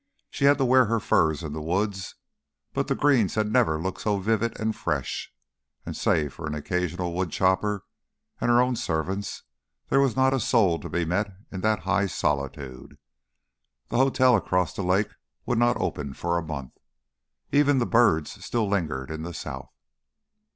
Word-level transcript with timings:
She 0.31 0.45
had 0.45 0.57
to 0.57 0.65
wear 0.65 0.85
her 0.85 0.99
furs 0.99 1.43
in 1.43 1.53
the 1.53 1.61
woods, 1.61 2.15
but 2.73 2.87
the 2.87 2.95
greens 2.95 3.35
had 3.35 3.51
never 3.53 3.79
looked 3.79 4.01
so 4.01 4.17
vivid 4.17 4.59
and 4.59 4.75
fresh, 4.75 5.31
and 5.85 5.95
save 5.95 6.33
for 6.33 6.47
an 6.47 6.55
occasional 6.55 7.13
woodchopper 7.13 7.85
and 8.39 8.49
her 8.49 8.59
own 8.59 8.75
servants, 8.75 9.43
there 9.89 9.99
was 9.99 10.15
not 10.15 10.33
a 10.33 10.39
soul 10.39 10.79
to 10.79 10.89
be 10.89 11.05
met 11.05 11.31
in 11.51 11.61
that 11.61 11.81
high 11.81 12.07
solitude. 12.07 12.97
The 13.89 13.97
hotel 13.97 14.35
across 14.35 14.75
the 14.75 14.81
lake 14.81 15.11
would 15.45 15.59
not 15.59 15.77
open 15.77 16.15
for 16.15 16.35
a 16.35 16.41
month. 16.43 16.73
Even 17.51 17.77
the 17.77 17.85
birds 17.85 18.43
still 18.43 18.67
lingered 18.67 19.11
in 19.11 19.21
the 19.21 19.35
South. 19.35 19.69